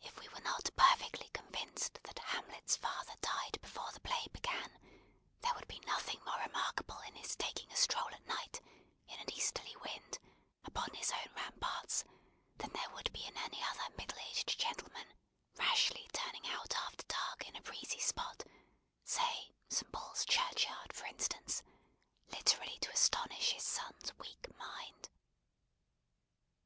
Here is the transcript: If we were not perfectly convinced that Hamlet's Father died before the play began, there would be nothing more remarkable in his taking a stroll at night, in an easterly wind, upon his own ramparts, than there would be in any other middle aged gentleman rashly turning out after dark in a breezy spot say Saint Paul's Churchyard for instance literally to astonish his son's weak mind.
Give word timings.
If 0.00 0.18
we 0.18 0.28
were 0.30 0.40
not 0.40 0.70
perfectly 0.74 1.28
convinced 1.34 1.98
that 2.04 2.18
Hamlet's 2.18 2.76
Father 2.76 3.12
died 3.20 3.58
before 3.60 3.92
the 3.92 4.00
play 4.00 4.26
began, 4.32 4.72
there 5.42 5.52
would 5.54 5.68
be 5.68 5.80
nothing 5.80 6.18
more 6.24 6.38
remarkable 6.38 6.98
in 7.00 7.14
his 7.14 7.36
taking 7.36 7.70
a 7.70 7.76
stroll 7.76 8.08
at 8.08 8.24
night, 8.26 8.62
in 9.06 9.20
an 9.20 9.30
easterly 9.30 9.76
wind, 9.76 10.18
upon 10.64 10.94
his 10.94 11.12
own 11.12 11.28
ramparts, 11.34 12.04
than 12.56 12.70
there 12.72 12.88
would 12.94 13.12
be 13.12 13.26
in 13.26 13.36
any 13.36 13.62
other 13.64 13.94
middle 13.98 14.18
aged 14.30 14.58
gentleman 14.58 15.12
rashly 15.56 16.08
turning 16.14 16.46
out 16.46 16.74
after 16.76 17.04
dark 17.06 17.46
in 17.46 17.54
a 17.54 17.60
breezy 17.60 18.00
spot 18.00 18.44
say 19.04 19.50
Saint 19.68 19.92
Paul's 19.92 20.24
Churchyard 20.24 20.94
for 20.94 21.04
instance 21.04 21.62
literally 22.28 22.78
to 22.78 22.90
astonish 22.92 23.52
his 23.52 23.62
son's 23.64 24.14
weak 24.16 24.46
mind. 24.56 25.10